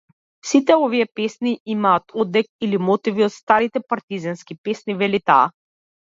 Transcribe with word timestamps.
Сите 0.51 0.73
овие 0.85 1.05
песни 1.19 1.53
имаат 1.73 2.15
одек 2.23 2.49
или 2.67 2.81
мотиви 2.87 3.27
од 3.27 3.35
старите 3.37 3.83
партизански 3.93 4.59
песни, 4.71 4.99
вели 5.05 5.23
таа. 5.31 5.47